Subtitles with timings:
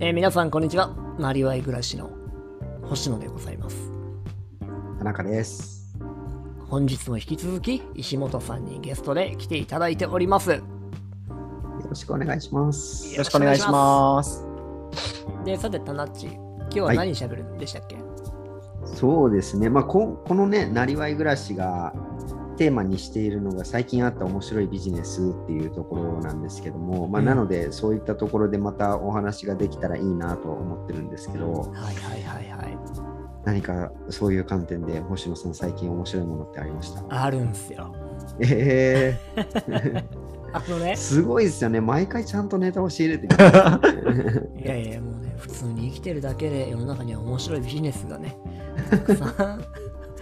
[0.00, 0.90] えー皆さんこんにちは。
[1.18, 2.10] なりわい暮らしの
[2.82, 3.76] 星野でございます。
[4.98, 5.96] 田中です。
[6.68, 10.50] 本日も引き続き石本さんにゲストで来ていただいております。
[10.50, 10.62] よ
[11.88, 13.12] ろしくお願いします。
[13.12, 14.44] よろしくお願いします。
[15.44, 17.96] で、さて、タナッチ、今日は何喋るんでしたっけ、
[18.84, 19.70] そうですね。
[19.70, 21.94] まあこ、このね、なりわい暮らしが
[22.54, 32.78] テーマにしているのが最近あった面白いビジネスっていうところなんですけども、まあ、うんなのでそういったところでまたお話ができたらいいなと思ってるんですけど、はいはいはいはい。
[33.44, 37.22] 何かそういう観点で星野さん最近面白いものってありました？
[37.24, 37.92] あるんすよ。
[38.40, 39.18] え
[40.52, 41.80] あのねー、、すごいですよね。
[41.80, 44.50] 毎回ちゃんとネタを仕入れてくる。
[44.64, 48.36] いやいや、もうね、普通に生きてるだけで世の中には面白いビジネスがね、
[48.88, 49.64] たくさん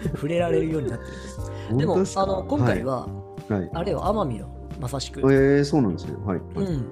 [0.15, 1.38] 触れられるようになってるんです。
[1.79, 3.09] でもあの今回、は、は
[3.51, 4.48] いはいあれよ、奄美よ、
[4.80, 5.20] まさしく。
[5.20, 6.15] えー、そうなんですね。
[6.25, 6.38] はい。
[6.38, 6.86] はいうん。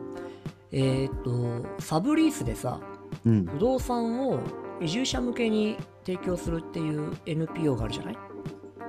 [0.72, 2.80] えーっと、サブリースでさ、
[3.26, 4.38] うん不動産を
[4.80, 8.18] 移住者向けに提供するっていう NPO があるじゃない、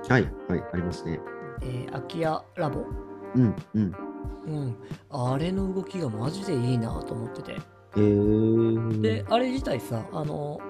[0.08, 1.20] はい、はい、ありますね。
[1.62, 2.84] えー空き家ラボ？
[3.34, 3.94] うん、うん。
[4.46, 4.76] うん。
[5.10, 7.56] あれの動きがマジでいいなと思ってて。
[7.96, 10.60] えー、で、あれ自体さ、あの、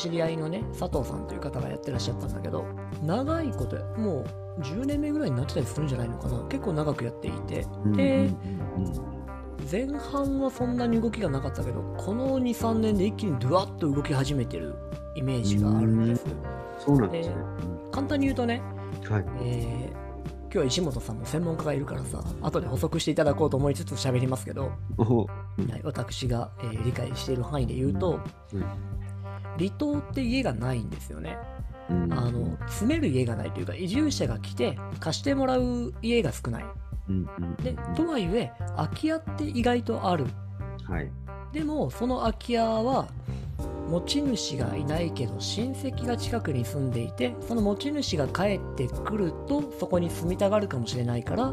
[0.00, 2.64] 知り合いのね、佐藤さんという方がやってらっしゃったんだけど、
[3.02, 4.24] 長いこと、も
[4.58, 6.38] う10年目ぐらいになってたりするんじゃないのかな。
[6.48, 7.66] 結構長くやっていて。
[7.84, 8.30] うんで、
[9.70, 14.74] 前半はそんなに動きがなかったけど、この2、3年で一気にドワッと動き始めてる
[15.14, 16.24] イメージがあるんです。
[16.78, 17.36] そうなんですね。
[17.92, 18.62] 簡単に言うとね、
[19.06, 19.24] うんはい。
[19.42, 20.00] えー
[20.52, 28.18] 今日は石本さんも専門家がいるからさ、後で補足していただこうと思いつつ喋りますけど、おはい私が、えー理解している範囲で言うと、
[28.52, 28.64] うん
[29.60, 31.36] 離島って家がないんですよね。
[31.90, 36.64] うんあの住める家がないというか、移住者が来て貸してもらう家が少ない。
[37.62, 40.26] で、とはいえ、空き家って意外とある。
[40.84, 41.10] はい。
[41.52, 43.08] でも、その空き家は、
[43.90, 51.52] 持ち主がいないけど親戚が近くに住んでいてその持ち主が帰ってくるとそこに住みたがるかもしれないから、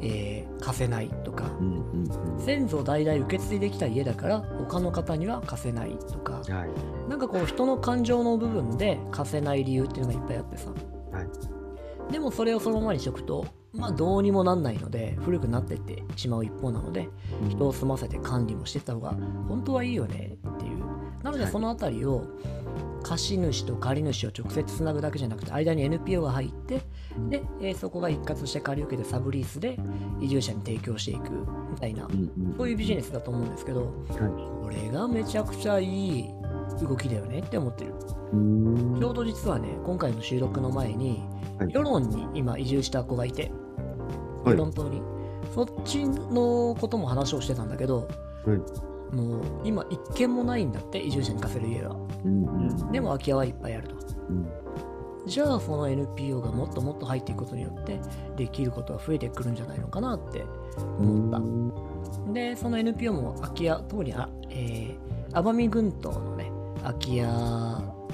[0.00, 2.40] えー貸せないとかうんうんうん。
[2.40, 7.08] 先祖代々受け継いできた家だから他の方には貸せないとかはい。
[7.10, 10.70] なんかこう人の感情の部分で貸せない理由っていうのがいっぱいあってさ。
[11.12, 12.12] はい。
[12.12, 17.08] でもそれをそのままにしとくとまあどうにもなんないので古くなってってしまう一方なので
[17.48, 19.14] 人を住ませて管理もしてった方が
[19.48, 20.78] 本当はいいよねっていう。
[21.22, 21.52] なのではい。
[21.52, 22.24] そのあたりを
[23.04, 26.80] 貸主と借り主を直接つなぐだけじゃなくて間に NPO が入って
[27.28, 29.78] で、えーそこが一括して借り受けてサブリースで
[30.20, 31.30] 移住者に提供していく
[31.70, 32.08] みたいな
[32.56, 36.24] そういうビジネスだと思うんですけどはこれがめちゃくちゃいい
[36.80, 37.92] 動きだよねって思ってる。
[38.00, 41.22] ちょうど実はね今回の収録の前に
[41.58, 41.72] はい。
[41.72, 43.52] 世論に今移住した子がいて
[44.44, 44.50] はい。
[44.52, 45.02] 世論島に。
[45.54, 48.08] そっちのことも話をしてたんだけど
[48.46, 51.90] はいもう今一軒もないんだって移住者に貸せる家が
[52.24, 53.96] うんうんでも空き家はいっぱいあると。
[54.28, 54.48] うん。
[55.26, 57.98] じゃあその NPO がもっともっと入っていくことによって
[58.36, 60.44] できることは増えてくるんじゃないのかなって
[60.98, 62.32] 思った。
[62.32, 66.50] でその NPO も空き家特にあ、えー、奄美群島のね
[66.82, 67.26] 空き家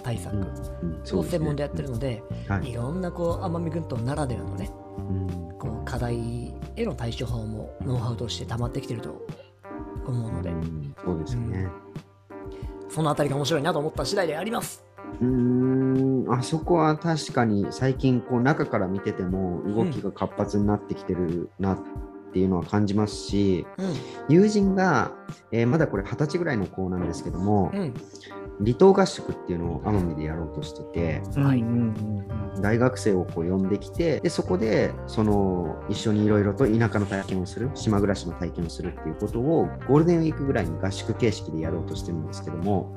[0.03, 1.19] 対策うんうん。
[1.19, 2.71] を専門でやってるのではい。
[2.71, 5.59] いろんなこう奄美群島ならではのねうん。
[5.59, 9.21] こう課題への対処法もノウハウとして溜まってきてると
[10.11, 10.51] 思うので。
[10.51, 11.69] うんそうですよね。
[12.89, 14.85] そのあたりが面白いなと思った次第であります。
[15.21, 16.33] うーん。
[16.33, 21.79] あそこは確かに最近こう中から見てても動きが活発になってきてるなっ
[22.33, 23.95] ていうのは感じますし、うん。
[24.29, 25.13] 友人が、
[25.53, 27.95] えーまだこれ二十歳ぐらいの子なんですけども、うん。
[28.63, 31.65] 離島合宿っていうのを奄美でやろうとしててはい。
[32.61, 42.95] 大学生をこう呼んできてでそこでその一緒にいろいろと田舎の体験をする島暮らしの体験をするっていうことをゴールデンウィークぐらいに合宿形式でやろうとしてるんですけども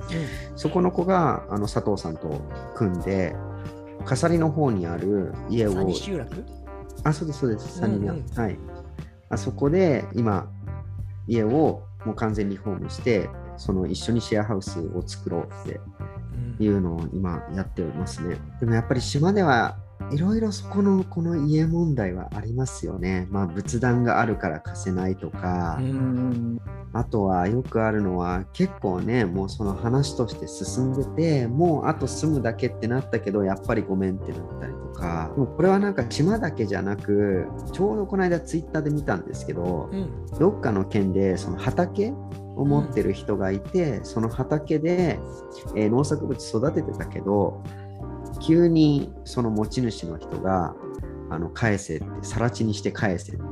[0.57, 2.41] そこの子があの佐藤さんと
[2.75, 3.33] 組んで
[4.03, 6.43] 笠利の方にある家を三西集落
[7.05, 7.79] あそうですそうです。
[7.79, 8.25] 三人うんうん。
[8.35, 8.57] はい
[9.33, 10.47] あそこで今
[11.27, 15.79] 家をもう完全リフォームしてその一緒にシェアハウスを作ろうって
[16.59, 18.37] いうのを今やっておりますね。
[18.59, 19.77] でもやっぱり島では
[20.11, 23.27] いろいろそこのこの家問題はありますよね。
[23.31, 26.59] まあ仏壇があるから貸せないとか、うん。
[26.93, 35.31] あとはよくあるのは結構ねもうその話として進んでてもうあと住むだけってなったけどやっぱりごめんってなったりとか。
[35.35, 40.27] もうこれはなんか島だけじゃなくちょうどこの間ツイッターで見たんですけどうん。
[40.39, 42.13] どっかの県でその畑
[42.55, 45.19] を持ってる人がいて、その畑で、
[45.75, 47.63] えー農作物育ててたけど
[48.45, 50.75] 急にその持ち主の人が
[51.29, 53.43] あの返せって更地にして返せって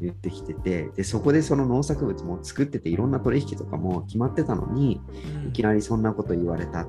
[0.00, 5.00] 言ってきてて、でそこでその農作物も作ってていろんな取引とかも決まってたのに、
[5.36, 5.48] うん。
[5.48, 6.86] いきなりそんなこと言われたっ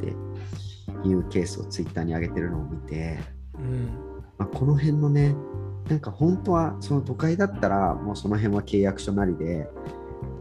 [0.00, 3.20] ていうケースをツイッターに上げてるのを見て、
[3.58, 3.86] うん。
[4.38, 5.36] まあ、この辺のね、
[5.88, 9.68] なんか本当はその都会だったらもうその辺は契約書なりで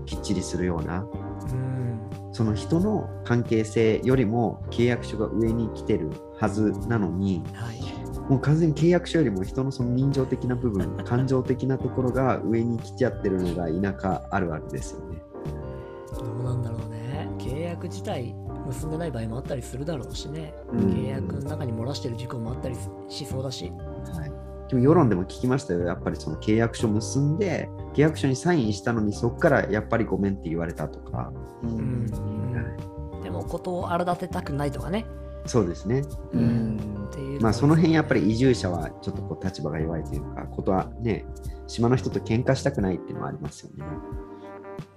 [0.05, 1.05] きっちりするような、
[1.51, 1.92] うん
[2.33, 7.79] その人の関係性よりも契約書が上に来てるはずなのに、はい。
[8.29, 15.21] もう完全に契約書よりも人のその人情的な部分、感情的なところが上に来ちゃってるのが田舎あるあるですよね。
[16.17, 17.29] どうなんだろうね。
[17.37, 18.33] 契約自体
[18.65, 20.79] 結んでない場合もあったりするだろうしね、うん。
[20.93, 22.75] 契約の中に漏らしてる事項もあったり
[23.09, 23.71] しそうだし。
[24.15, 24.32] はい、
[24.69, 31.31] でも世論でも聞きましたよ、やっぱりその契約書結んで、契約書にサインしたのにそこからやっぱりごめんって言われたとか、
[31.63, 35.05] ううんん、でもことを荒立てたくないとかね。
[35.45, 36.03] そうですね。
[36.31, 37.07] うん。
[37.11, 41.25] っていうまあその辺やっぱり移住者はちょっとこう立場が弱いというか、ことはね、
[41.67, 43.85] 島の人と喧嘩したくないっていうのはありますよね。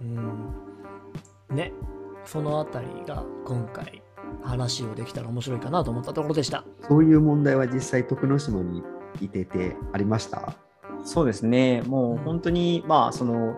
[0.03, 1.57] うん。
[1.57, 1.73] ね。
[2.25, 4.03] そのあたりが今回
[4.43, 6.65] 話をできたら面白いかなと思ったところでした。
[6.89, 8.83] そういう問題は実際徳之島に
[9.21, 10.55] いててありました？
[11.05, 13.57] そうですね、もう本当に、まあ、その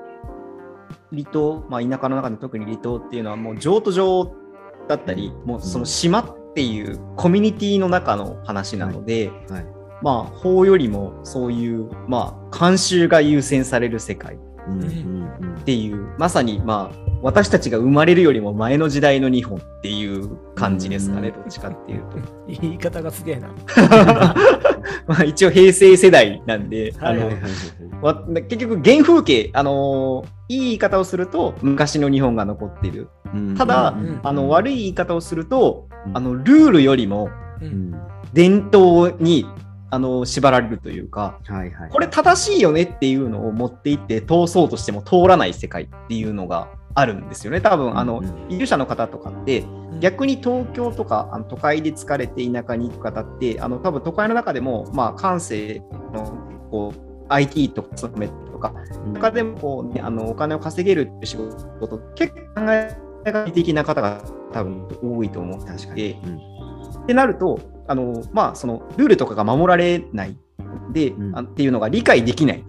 [1.11, 4.33] 離島、まあ、田舎の中で特に離島っていうのは、もう譲渡場
[4.89, 9.67] だったり、もうその島っていうコミュニティの中の話なので、はい。
[10.01, 14.39] まあ、法よりもそういう、まあ、慣習が優先される世界
[14.69, 15.29] っうんうん
[15.69, 21.35] ていう、まさに、まあ、私たちが生まれるよりも前の時代の日本っていう感じですかね、うん。
[21.35, 22.17] どっちかっていうと。
[22.49, 23.49] 言い方がすげえな。
[25.07, 27.31] まあ一応平成世代なんで、 あの
[28.43, 33.09] 結局原風景、あのいい言い方をすると昔の日本が残っている。
[33.35, 33.55] うん。
[33.55, 34.21] ただうん。
[34.23, 36.17] あの悪い言い方をすると、うん。
[36.17, 37.29] あのルールよりも
[38.33, 39.45] 伝統に
[39.91, 41.91] あの縛られるというか、はいはい。
[41.91, 47.61] これ正しいよねっていうのを持っていって通そうとしても通らない世界っていうのがあるんですよね。
[47.61, 49.65] 多分あのうんうん移住者の方とかって
[50.01, 55.83] 逆に東京とかあの都会で疲れて田舎に行く方ってあの多分都会の中でもまあ感性
[56.13, 56.39] の
[56.71, 58.75] こう IT とか勤めとか
[59.13, 61.37] 中でもこう、ね、あのお金を稼げるっていう仕
[61.81, 62.97] 事結構考え
[63.33, 66.21] が的な方が多分多いと思って確かてに。
[66.25, 66.58] うん
[67.09, 70.37] ってなるとあの、まあ、そのルールとかが守られない。
[70.93, 71.39] で、うん。
[71.39, 72.65] あっていうのが理解できない。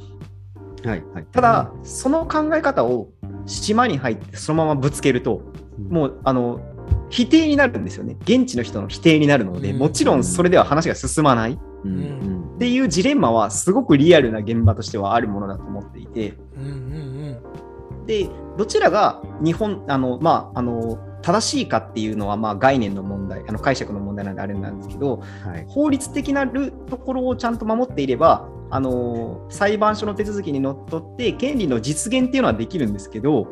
[0.86, 1.26] はいはい。
[1.30, 3.10] ただ、その考え方を
[3.46, 5.42] 島に入ってそのままぶつけると、
[5.90, 6.62] もうあの
[7.10, 8.16] 否定になるんですよね。
[8.22, 9.78] 現地の人の否定になるので、うん。
[9.78, 11.54] もちろんそれでは話が進まない。
[11.54, 11.92] っうん。
[11.92, 12.58] うん。
[12.58, 16.64] ていうジレンマはすごくリアルな現場としてはあるものだと思っていて、うん。
[16.64, 18.06] うん。
[18.06, 25.66] でどちらが日本あの、まあ、あの正しいかっていうのはまあ概念の問題あの解釈の問題なんであれなんですけどはい。
[25.68, 33.48] 法律的なるところをちゃんと守っていればあの裁判所の手続きにのっとって権利の実現っていうのはできるんですけど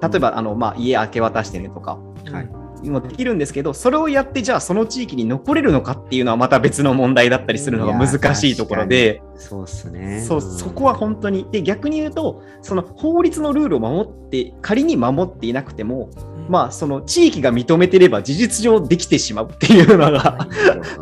[0.00, 9.22] 例えばあの、まあ、家明け渡してねとかうんはいもできるんですけどそれをやってじゃあその地域に残れるのかっていうのはまた別の問題だったりするのが難しいところで。
[9.36, 10.20] そうっすね。
[10.20, 16.10] そうそこは本当にで逆に言うとその法律のルールを守って仮に守っていなくても
[16.48, 20.48] まあその地域が認めてれば事実上できてしまうっていうのが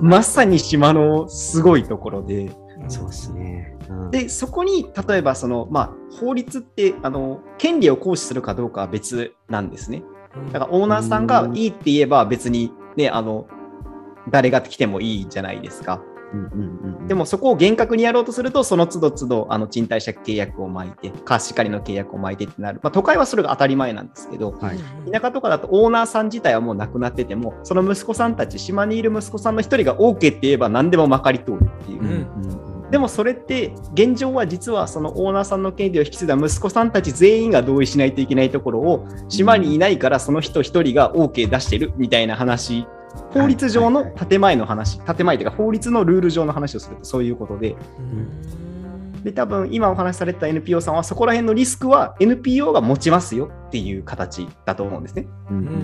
[0.00, 2.50] まさに島のすごいところで。
[2.88, 3.76] そうっすね。
[3.88, 4.10] うん。
[4.10, 10.02] でそこに例えばその、まあ、法律ってあの権利を行使するかどうかは別なんですね。
[10.52, 13.46] だからオーナーさんがいいって言えば別にねあの
[14.30, 16.02] 誰が来てもいいじゃないですか。
[17.06, 22.80] でもそこを厳格にやろうとすると、その都度都度あの賃貸借契約を巻いて、貸し借りの契約を巻いてってなる。
[22.82, 24.78] まあ、都会はそれが当たり前なんですけど、はい。
[25.10, 32.00] 田舎とかだとオーナーさん自体はもう亡くなってても、その息子さんたち、島にいる息子さんの一人が OK って言えば何でもまかり通るっていう。
[32.00, 42.86] うんうんでもそれって現状は実はそのオーナーさんの権利を引き継いだ息子さんたち全員が同意しないといけないところを島にいないからその人一人が OK 出してるみたいな話
[43.32, 47.76] 法律上の建前の話建前というか法律のルール上の話をするとそういうことで。
[47.98, 48.62] うん。
[49.22, 55.28] で多分今お話しされた NPO さんはそこら辺のリスクは NPO が持ちますよっていう形だと思うんですね。
[55.48, 55.78] うんうんうんうんう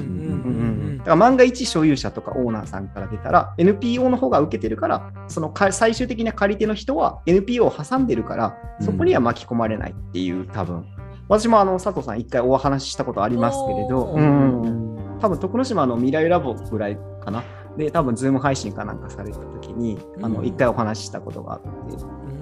[0.94, 0.98] ん。
[0.98, 10.84] だから万が一所有者とかオーナーさんから出たら NPO の方が受けてるからそのか最終的な借り手の人は NPO を挟んでるからそこには巻き込まれないっていう多分。
[11.28, 15.18] 私もあの佐藤さん一回お話ししたことありますけれど、うん。
[15.20, 17.44] 多分徳之島の未来ラボぐらいかな。
[17.76, 21.68] で多分ズーム配信かなんかされた時にあのうん一回お話ししたことがあって、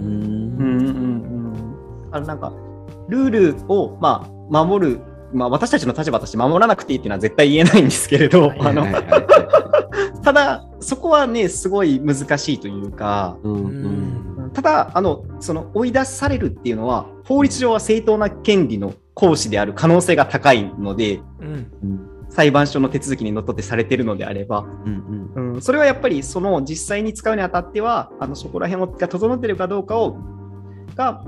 [0.00, 0.06] うん。
[0.06, 2.52] うんうんうんあのなんか
[3.08, 5.00] ルールをまあ守る
[5.32, 8.86] まあ、私たちの立場として守らなくていいっていうのは絶対言えないんですけれど、はいあの
[10.22, 14.50] ただ、そこはね、すごい難しいというか、いうんううんん。
[14.52, 21.46] ただあのその追い出されるっていうのは法律上は正当な権利の行使である可能性が高いのでうん。
[21.82, 25.54] うん裁判所の手続きにのっとってされてるのであれば、うんうん。
[25.54, 30.18] うん、それはやっぱりその実際に使うにあたってはあのそこら辺が整ってるかどうかを
[30.94, 31.24] が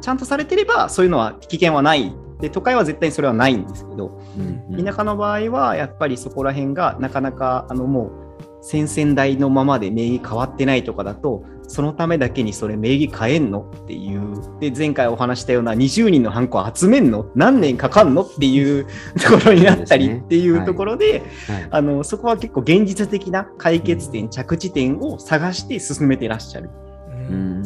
[0.00, 2.14] ちゃんとされてればそういうのは危険はない。
[2.40, 4.22] で都会は絶対にそれはないんですけど。
[4.38, 4.84] うんうん。
[4.84, 8.12] 田舎の場合はやっぱりそこら辺がなかなかあのも
[8.60, 14.34] う先々代のままで名義変わってないとかだとそのためだけにそれ名義変えんのっていう。
[14.60, 17.26] で前回お話したような20人のハンコ集めんの？
[17.34, 18.86] 何年かかんのっていう
[19.20, 21.68] ところになったりっていうところではい。
[21.70, 26.70] あのそこは結構現実的な解決点着地点を探して進めてらっしゃる。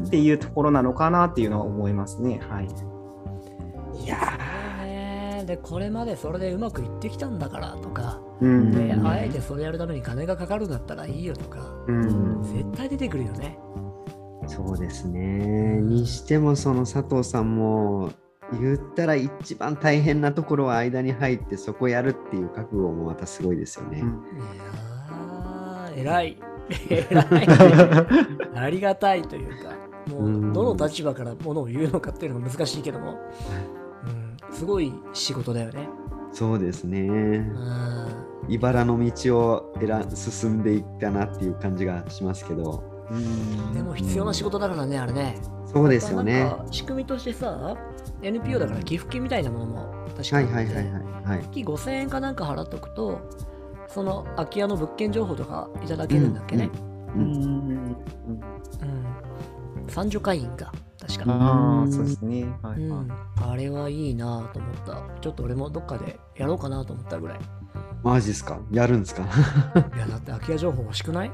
[0.07, 2.41] っていうところなのかなっていうのは思いますね。
[2.49, 2.69] はい、
[4.05, 8.71] いやでこれまでそれでうまくいってきたんだからとか、うん。
[8.71, 11.59] でうんあえてそれやるために金がかかるんだったらいいよとか。
[11.89, 12.43] うん。
[12.43, 13.59] 絶対出てくるよね
[14.49, 15.81] そうですね。
[15.81, 18.11] にしても、その佐藤さんも、
[18.61, 23.99] 言ったら一番大変なところは間に入って、そこやるっていう覚悟もまたすごいですよね。
[23.99, 26.37] いやー偉い
[26.89, 27.27] 偉い
[28.55, 29.71] ありがたいというか
[30.09, 33.19] もうどの立場からものを言うのかっていうのが難しいけども、
[34.51, 35.89] うん、すごい仕事だよね
[36.33, 37.11] そうですねう。
[37.11, 42.98] ん茨の道を選進んでいったなっていう感じがしますけど。
[43.75, 45.37] でも必要な仕事だからねあれね。
[45.67, 46.51] そうですよね。
[46.71, 47.77] 仕組みとしてさ
[48.23, 50.53] NPO だから寄付金みたいなものも確かに。
[50.53, 51.03] はいはいはいはい。
[51.25, 51.41] はい。
[51.51, 53.21] 月5000円かなんか払っとくと
[53.89, 56.71] その空き家の物件情報とかいただけるんだっけね、
[57.15, 57.37] ううんん。
[57.37, 57.97] うん。
[59.89, 62.45] 三女会員が確か、ああそうですね。
[62.63, 62.81] はいはい。
[62.83, 63.13] うん、
[63.51, 65.03] あれはいいなと思った。
[65.23, 67.39] ちょっと俺もどっかでやろうかなと思ったぐらい。
[68.03, 68.59] マジっすか？
[68.71, 69.23] やるんですか？
[69.97, 71.33] いやだって空き家情報欲しくない？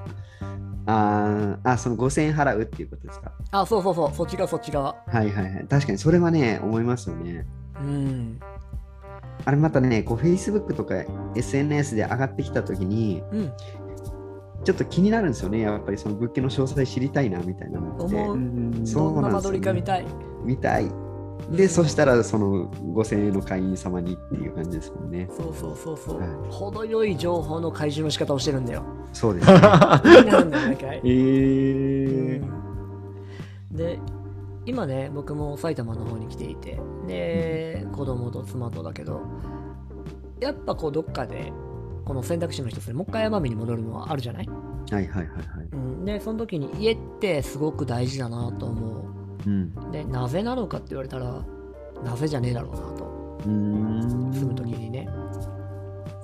[0.86, 3.32] あーあ、その5000円払うっていうことですか？
[3.52, 5.66] あそうそうそうそっち側そっち側はいはいはい。
[5.68, 7.46] 確かにそれはね、思いますよね。
[7.80, 8.40] うん
[9.46, 10.94] あれまたね、こう Facebook とか
[11.34, 13.52] SNS で上がってきたときに、うん
[14.64, 15.60] ちょっと気になるんですよね。
[15.60, 18.04] やっぱりその物件の詳細知りたいなみたいなのって。
[18.16, 20.06] 思ううんそうどんな間なんですよね取りか見たい
[20.42, 20.90] 見たい。
[21.50, 25.28] で、そしたらその5000円の会員様にっていう感じですもんね。
[25.36, 26.28] そうそうそうそう、はい。
[26.50, 28.84] 程よい情報の開示の仕方をしてるんだよ。
[29.12, 29.46] そうです。
[29.46, 29.60] ね。
[29.60, 30.00] な
[30.38, 31.00] るんだよ毎回。
[31.04, 33.76] えー。
[33.76, 33.98] で
[34.66, 36.80] 今ね僕も埼玉の方に来ていて。
[37.06, 39.20] で子供と妻とだけど。
[40.40, 41.52] やっぱこうどっかで
[42.04, 44.48] この選択肢の一つでもう一回奄美に戻るのはあるじゃない、
[44.90, 45.68] はいはいはいはい。
[45.72, 49.72] うん、でその時に家ってすごく大事だなと思うん。
[49.88, 51.44] うでなぜなのかって言われたら
[52.04, 53.14] なぜじゃねえだろうなと。
[53.44, 55.08] 住む時にね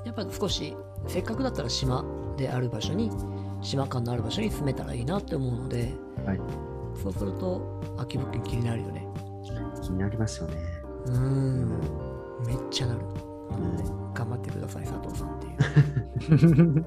[0.06, 0.74] やっぱ少し
[1.06, 2.04] せっかくだったら島
[2.36, 3.10] である場所に
[3.60, 5.92] 島感のある場所に住めたらいいなって思うので
[6.24, 6.40] はい。
[7.02, 9.06] そうすると空き物件気になるよね
[9.82, 10.56] 気になりますよね。
[11.06, 11.68] うーん
[12.46, 13.00] めっちゃなる、
[13.50, 13.84] なので
[14.14, 16.86] 頑張ってください佐藤さんっていう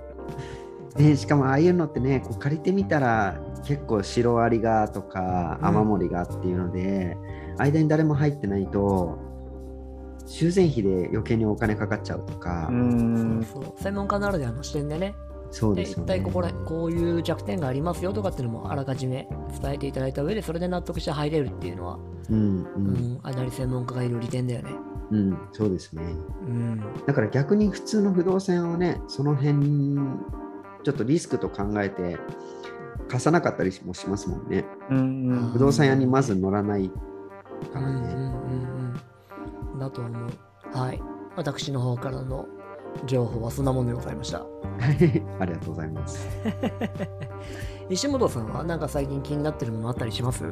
[1.09, 5.67] ね、しかもああいうのってね、こう借りてみたら結構シロアリがとかうん。
[5.67, 7.17] 雨漏りがっていうので、
[7.57, 9.17] 間に誰も入ってないと
[10.25, 13.43] 修繕費で余計にお金かかっちゃうとか、うん。
[13.43, 13.81] そうそう。
[13.81, 15.15] 専門家ならではの視点でね。
[15.51, 16.07] そうですよね。
[16.07, 19.27] 体ここらこういう弱点がありますよとかっていうのもあらかじめ
[19.61, 24.71] 伝えていただいた上でそれで納得して入れるっていうのは、うんううんん、あなり専門家がいる利点だよね。
[25.11, 26.01] うん、そうですね。
[26.47, 26.83] うん。
[27.05, 29.95] だから逆に普通の不動産をね、その辺
[30.83, 32.17] ちょっとリスクと考えて
[33.07, 34.65] 貸さなかったりもしますもんね。
[34.89, 36.89] うん不動産屋にまず乗らない
[37.71, 37.85] からね。
[37.87, 38.93] うんうんうん
[39.73, 39.79] うん。
[39.79, 40.29] だと思う。
[40.77, 41.01] はい。
[41.35, 42.45] 私の方からの
[43.05, 44.39] 情報はそんなもんでございました。
[45.39, 46.27] ありがとうございます。
[47.89, 50.43] 石本さんはなんか最近気になってるものあったりします？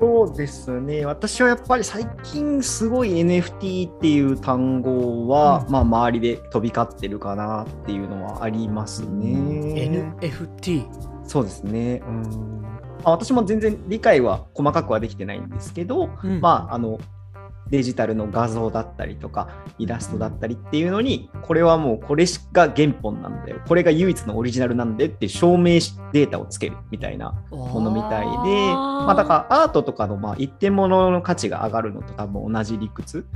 [0.00, 1.06] そうですね。
[1.06, 5.72] 私はやっぱり最近すごい NFT っていう単語は、うん。
[5.72, 10.18] まあ、周りで飛び交ってるかなっていうのはありますね。
[10.20, 10.84] NFT
[11.26, 12.02] そうですね。
[12.06, 16.98] うんまあ私も全然理解は細かくはできてないんですけど、うんまああの
[17.70, 23.60] デジタルの画像だったりとかイラストだったりっていうのにこれはもうこれが原本なんだよ。
[23.66, 33.26] これが唯一のオリジナルなんだよって証明しデータをつけるみたいなものみたいでまあだからアートとかのまあ一点物の価値が上がるのと多分同じ理屈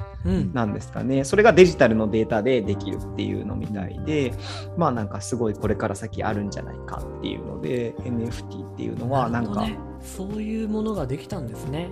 [0.52, 1.24] なんですかね。
[1.24, 4.32] それがデジタルのデータでできるっていうのみたいで、
[4.76, 11.90] まあなんかすごいこれから先あるんじゃないかっていうので、NFT っていうのはなんか、ねそういうものができたんですね。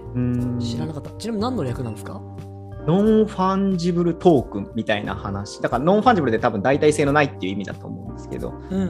[0.61, 1.11] 知らなかった。
[1.13, 2.21] ちなみに何の略なんですか？
[2.87, 5.61] non-fungible token みたいな話。
[5.61, 8.87] だから non-fungible で多分代替性のないっていう意味だと思うんですけど、うんうん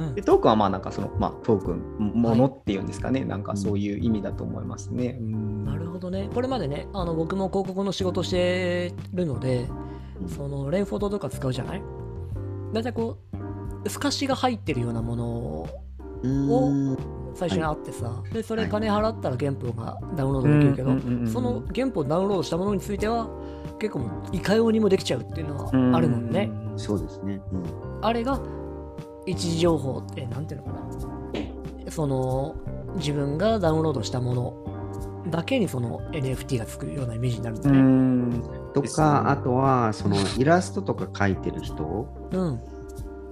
[0.00, 5.18] うんでトークンはまあなんかその、まあ、トークン、ものっていうんですかね、なんかそういう意味だと思いますね。
[5.20, 5.64] うん。
[5.64, 6.28] なるほどね。
[6.34, 9.68] これまでね、あの僕も広告の仕事してるので、
[10.26, 11.82] そのレンフォードとか使うじゃない？
[12.72, 13.18] だいたいこ
[13.84, 15.68] う、透かしが入ってるようなものを
[17.36, 23.28] 最初にあってさ、でそれはい金払ったら原本がダウンロードできるけど、うんうんうんうんその原本ダウンロードしたものについては
[23.78, 26.50] 結構いかようにもできちゃうっていうのはあるもんね。
[26.76, 27.40] そうですね。
[27.52, 27.64] うん
[28.02, 28.40] あれが
[29.26, 30.80] 一時情報ってなんていうのか
[31.84, 32.54] なその
[32.96, 34.66] 自分がダウンロードしたもの
[35.30, 37.80] だけにその NFT がつくようなイメージになるんだうね。
[37.80, 38.42] ん。
[38.72, 42.60] とか、あとは、そのイラストとか描いてる人、うん。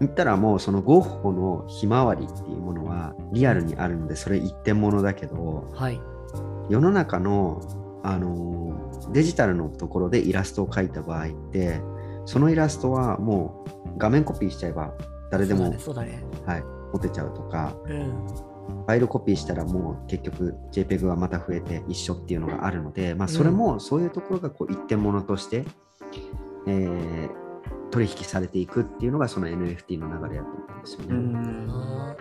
[0.00, 6.00] 言ったらもうそのゴッホのひまわりっていうものはリアルにあるので、それ一点物だけど、はい。
[6.68, 7.60] 世の中の、
[8.02, 8.64] あのー
[9.12, 11.80] デジタルのところでイラストを描いた場合って、
[12.26, 14.94] そのイラストはもう画面コピーしちゃえば
[15.30, 16.12] 誰でも、そうだね。
[16.12, 16.24] ね。
[16.46, 18.26] はい、持てちゃうとか、うん。
[18.86, 25.64] ファイルコピーしたらもう結局 JPEG がまた増えて一緒っていうのがあるので、まあ、それもそういうところがこう一点物として、
[26.66, 27.43] えー
[27.94, 31.14] 取引されていくっていうのがその NFT の流れだと思うんですよね。
[31.14, 32.16] ー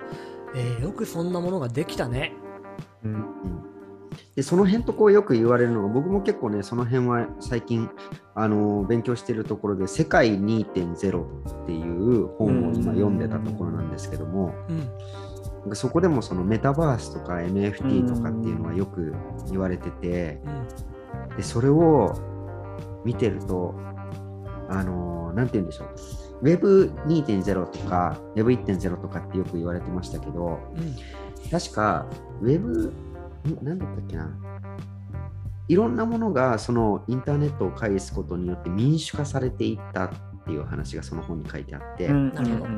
[0.56, 2.34] えーよくそんなものができたね。
[3.04, 3.24] うんうん
[4.36, 7.90] でその辺とこうよく言われるのが僕も結構ねその辺は最近
[8.36, 11.24] あの勉強しているところで「世界2.0」
[11.64, 14.54] っていう本を今読んでたところなんですけども、
[15.66, 15.76] うん。
[15.76, 19.16] そこでもそのメタバースとか NFT とかっていうのはよく
[19.50, 20.42] 言われてて、
[21.30, 21.38] うん。
[21.38, 22.14] でそれを
[23.06, 23.74] 見てると、
[24.74, 25.86] あのーなんて言うんでしょ
[26.42, 30.96] う、Web2.0 とか Web1.0 とかってよく言われてましたけど、うん。
[31.50, 32.06] 確か
[32.42, 32.94] Web、
[33.62, 34.30] んなんだったっけな、
[35.68, 40.10] いろんなものがそのインターネットを介すことによって民主化されていったっ
[40.46, 42.64] ていう話がその本に書いてあって、なるほど。
[42.64, 42.70] は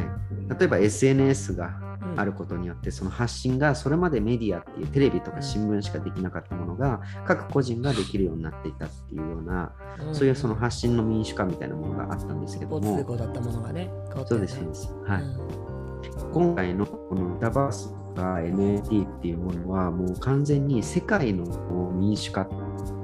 [0.00, 1.83] い、例えば SNS がうん
[2.16, 9.72] あることによってその発信がそれまでメディアっていうテレビとか新聞しかできなかったものが各個人ができるようになっていたっていうような
[10.06, 10.14] うん。
[10.14, 13.16] そういうその発信の民主化みたいなものがあったんですけども。
[13.16, 13.90] だったものがね、
[14.26, 15.22] そうですそうです、はい。
[15.22, 16.32] うん。
[16.32, 22.48] 今回のこのメタバースとか NFT っていうものはもう完全に世界の民主化っ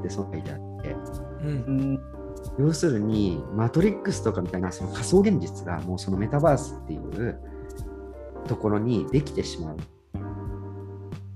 [0.02, 0.96] てそう書いてあって
[1.44, 2.00] うん。
[2.58, 7.40] 要するにマトリックスとかみたいなその仮想現実がもうそのメタバースっていう
[8.46, 9.76] ところにできてしまう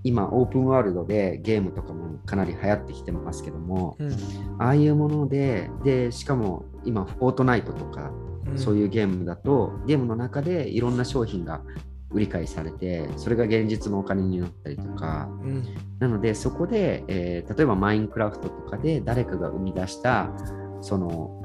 [0.02, 4.12] 今オープンワールドでゲームとかもかなり流行ってきてますけどもうん。
[4.58, 8.12] ああいうものででしかも今フォートナイトとか
[8.56, 11.62] そういうゲームだとゲームの中でいろんな商品が
[12.10, 15.64] 売り買いされてそれが現実のお金になったりとかうん。
[15.98, 20.30] なのでそこで、えー例えばマインクラフトとかで誰かが生み出した
[20.80, 21.42] その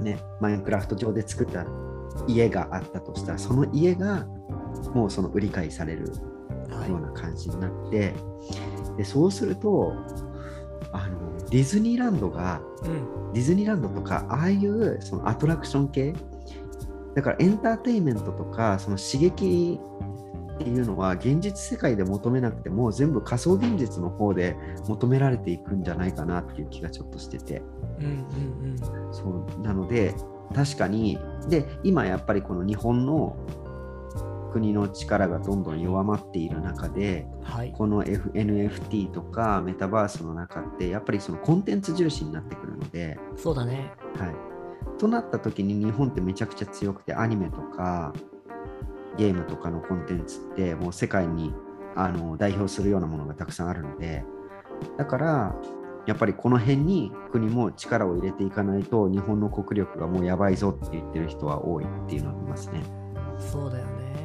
[0.00, 1.66] ねマインクラフト上で作った
[2.26, 4.26] 家があったとしたらその家が
[4.94, 6.12] もうその売り買いされる
[6.70, 6.90] はい。
[6.90, 8.14] ような感じになって、
[8.96, 9.94] でそうすると
[10.92, 13.32] あのディズニーランドがうん。
[13.32, 16.14] ディズニーランドとかああいうそのアトラクション系
[17.14, 19.78] だからエンターテインメントとかその刺激
[20.54, 24.56] っていうのは現実世界で求めなくても全部仮想現実の方で
[24.88, 27.62] 求められていくんじゃないかなっていう気がちょっとしてて。
[28.00, 28.08] うんう
[28.74, 28.76] ん
[29.12, 30.14] そうなので
[30.54, 33.36] 確かにで今やっぱりこの日本の
[34.56, 37.44] 国の力がどんどん弱まっている中でうん。
[37.44, 37.72] はい。
[37.72, 43.92] この、F、NFT とかメタバースの中ってやっぱりそのコンテンツ重視になってくるので、そうだね。
[44.18, 44.34] はい、
[44.98, 48.14] となった時に日本ってめちゃくちゃ強くてアニメとか
[49.18, 51.52] ゲームとかのコンテンツってもう世界に
[51.94, 54.24] あの代表するようなものがたくさんあるので
[54.98, 55.56] だから
[56.06, 62.82] やっぱりこの辺に国も力を入れていかないと日本の国力がもうやばいぞって言ってる人は多いっていうのは見ますね。
[63.38, 64.15] そうだよね。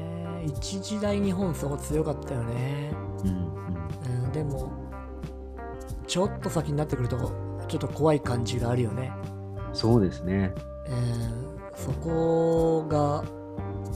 [0.45, 2.91] 一時代日本そう強かったよね。
[3.23, 4.71] うんうんうん、でも、
[6.07, 7.17] ちょっと先になってくると、
[7.67, 9.11] ちょっと怖い感じがあるよね。
[9.73, 10.53] そうですね。
[10.87, 13.23] うん、そこが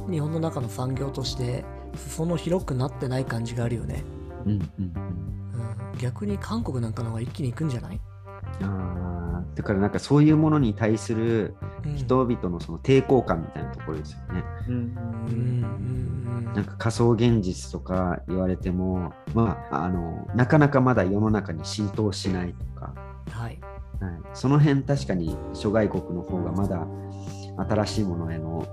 [0.09, 4.03] 日本の中の産業として裾野広くなってない感じがあるよね。
[4.45, 4.85] うんうんうん
[5.93, 7.99] うん、逆に韓国なんかの方が一気に行くんじゃない、
[8.61, 11.55] あーだからなんかそういうものに対する
[11.85, 14.43] うん、人々のその抵抗感みたいなところですよね。
[14.67, 14.75] うん。
[14.75, 22.93] うんなんか仮想現実とか言われても、まあ、あのなかなかまだ世の中に浸透しないとか、
[23.27, 23.59] うんはい。
[23.99, 26.85] はい、その辺確かに諸外国の方がまだ
[27.69, 28.67] 新しいものへの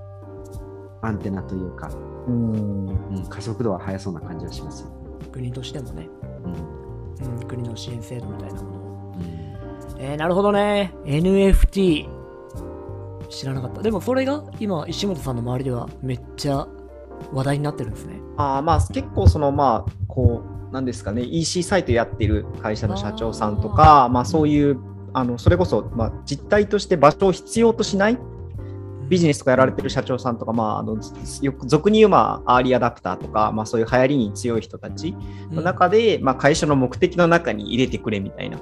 [1.02, 1.88] アンテナというか、
[2.26, 2.86] うん。
[2.86, 4.90] うん、加速度は速そうな感じがしますよ。
[5.32, 6.08] 国としてもね、
[6.44, 7.36] うん。
[7.40, 8.81] うん、国の支援制度みたいなもの
[10.04, 10.92] えー、なるほどね。
[11.04, 12.08] NFT。
[13.28, 13.82] 知らなかった。
[13.82, 16.66] でもそれが今、石本さんの周りではめっちゃ
[17.32, 18.20] 話題になってるんですね。
[18.36, 24.78] あーまあ結構そのまあこうなんですかね EC サイトやってる会社の社長さんとかまあそういう
[25.12, 28.18] あのそれこそまあ実態として場所を必要としない
[29.08, 30.96] ビジネスとかやられてる社長さんとか、まあ、あの
[31.42, 35.14] よく俗に言う、まあ、アーリーアダプターとか、まあ、そういう流行りに強い人たち
[35.50, 38.58] の中で、まあ、会社の目的の中に入れてくれみたいな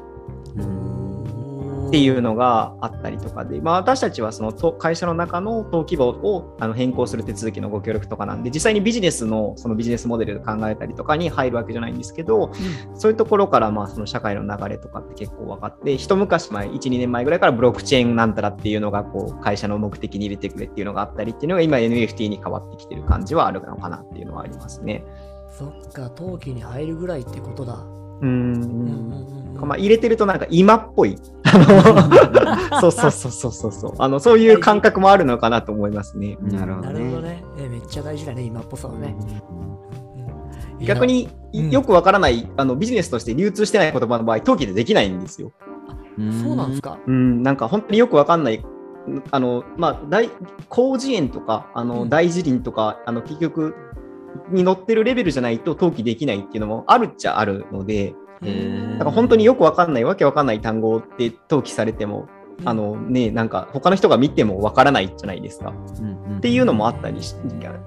[1.90, 12.52] っていうのがあったりとかで、まあ、私たちはその会社の中の登記簿をあの変更する手続きのご協力とかなんで、実際にビジネスのそのビジネスモデルで考えたりとかに入るわけじゃないんですけど、
[12.94, 25.04] そういうところからまあその社会の流れとかって結構分かって、一昔前、1、2年前ぐらいからブロックチェーンなんたらっていうのがこう会社の目的に入れてくれっていうのがあったりっていうのが今 NFT に変わってきてる感じはあるのかなっていうのはありますね。
[25.58, 27.99] そっか、登記に入るぐらいってことだ。
[28.22, 29.10] うん
[29.66, 31.16] まあ、入れてるとなんか今っぽい。
[31.44, 33.94] あ のそうそうそうそうそうそう。
[33.98, 36.38] あのそういう感覚もあるのかなと思いますね。
[36.40, 37.00] なるほどね。
[37.20, 37.44] ね。
[37.58, 39.14] えめっちゃ大事だね、今っぽさはね。
[39.50, 45.52] うん逆、にうんよくわからない、あのビジネスとして流通してない言葉の場合、登記でできないんですよ。
[46.42, 46.98] そうなんですか。
[47.06, 48.64] うん、なんか本当によくわかんない。
[49.30, 50.30] あのまあ、大
[50.72, 53.74] 広辞苑とかあの、うん大辞林とかあの結局
[54.50, 62.28] に載ってるレベルじゃないと登記できないっていうのもあるっちゃあるのでだから本当によくわかんないわけわかんない単語で登記されても
[62.64, 65.72] あのねなんか他の人が見てもわからないじゃないですか。
[66.38, 67.34] っていうのもあったりし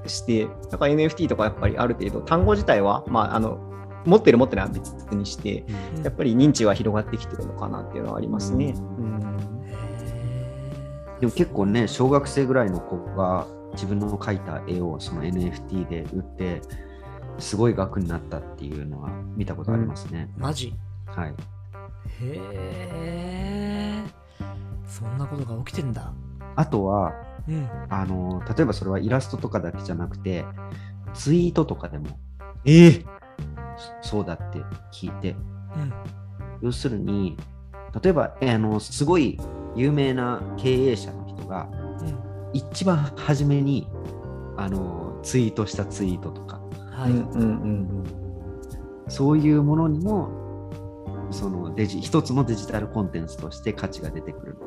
[0.07, 3.57] して、だから NFT とかやっぱりある程度単語自体は、まあ、あの
[4.05, 6.03] 持ってる持ってないは別にして、うん。
[6.03, 8.73] やっぱり認知は広がってきてるのかなっていうのはありますね。
[11.19, 16.61] でも結構ね、小学生ぐらいの子が自分の描いた絵をその NFT で売って、
[17.39, 20.29] すごい額になったっていうのは見たことありますね。
[20.37, 20.73] マジ？
[21.05, 21.29] はい。
[21.29, 21.35] へ
[22.91, 24.03] え。
[24.85, 26.13] そんなことが起きてんだ。
[26.55, 27.13] あとは、
[27.47, 27.67] うん。
[27.89, 30.45] あの、例えばそれはイラストとかだけじゃなくて、
[31.13, 32.07] ツイートとかでも
[32.65, 33.05] ええ
[34.01, 34.59] そうだって
[34.91, 35.35] 聞いて、
[35.75, 35.93] うん。
[36.61, 37.35] 要するに、
[38.01, 39.39] 例えば、えあのすごい
[39.75, 41.82] 有名な経営者の人が、うん。
[42.53, 43.89] 一番初めに
[44.57, 46.61] あのツイートしたツイートとか、
[46.91, 47.11] はい。
[47.11, 48.03] うんうんうん
[49.09, 50.29] そういうものにも、
[51.29, 54.57] そのデジ一つのデジタルコンテンツとして価値が出てくる。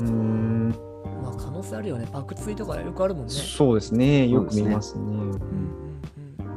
[0.00, 0.74] うん
[1.22, 2.08] まあ可能性あるよね。
[2.10, 3.30] パクツイとかよくあるもんね。
[3.30, 5.04] そうですね、よく見ますね。
[5.04, 5.88] うんうんうん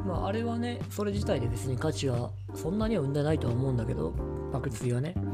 [0.06, 4.14] まああれはね、それ自体で別に価値はそんなには生んでないとは思うんだけど、
[4.52, 5.14] パクツイはね。
[5.16, 5.26] うん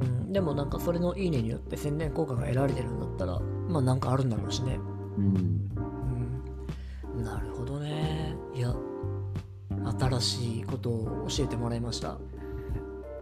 [0.00, 0.32] うん。
[0.32, 4.78] でもなんかそれのいいねによって宣伝効果が得られてるんだったら、まあなんかあるんだろうしね。
[5.16, 5.70] うんうん
[7.16, 7.24] うん。
[7.24, 8.34] なるほどね。
[8.54, 8.74] いや、
[9.98, 12.18] 新しいことを教えてもらいました。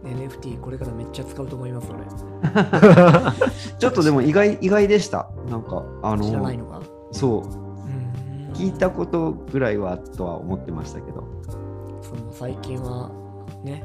[0.03, 2.05] NFT これからめっちゃ使うと思います、俺。
[3.77, 5.29] ちょっとでも意外意外でした。
[5.49, 6.81] なんか、あの知らないのか？
[7.11, 8.51] そう、うん。
[8.53, 11.23] 聞いたことぐらいはとは思ってましたけど。
[12.01, 13.11] その最近は
[13.63, 13.83] ね、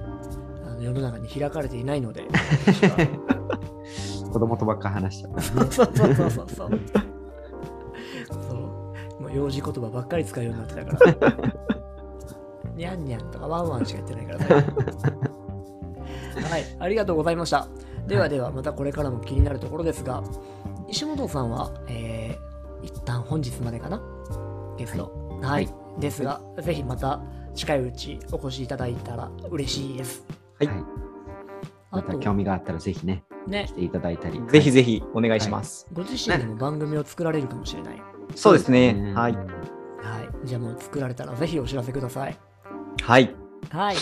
[0.64, 2.29] あの世の中に開かれていないので、
[4.35, 5.40] 子供とばっか話しちゃった。
[5.40, 6.49] そうそうそうそうそう。
[6.49, 6.70] そう
[9.23, 11.37] もう幼児言葉ばっかり使うようになってたから。
[12.75, 14.47] にゃんにゃんとかワンワンしか言ってないからね。
[16.51, 17.68] はい、ありがとうございました。
[18.09, 20.25] ではでは、またこれからも気になるところですが、
[20.88, 24.03] 石本さんは、えー、一旦本日までかな？
[24.77, 25.38] ゲスト。
[25.42, 25.68] はい。
[26.01, 27.23] ですが、ぜひまた
[27.55, 30.25] 近いうちお越しいただいたら嬉しいです。
[30.59, 30.77] はいはい
[31.92, 38.02] また、興味があったらぜひね、ね、ていただいたり、ぜひぜひお願いします、はい、ご自身でも番組を作られるかもしれない。
[38.35, 39.33] そうですね、はい。
[39.35, 39.46] はい。
[40.44, 42.38] じゃあもう作られたらぜひお知らせください。
[43.02, 43.35] はい。
[43.70, 43.96] はい。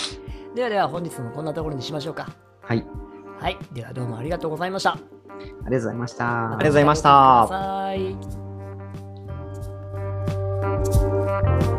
[0.55, 2.28] ではでは本日もこんなところにしましょうか。
[2.61, 2.87] はい。
[3.40, 3.59] はい。
[3.72, 4.92] ではどうもありがとうございました。
[4.92, 4.98] あ
[5.38, 6.26] りがとうございました。
[6.26, 7.02] ありがとうございまし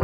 [0.00, 0.03] た。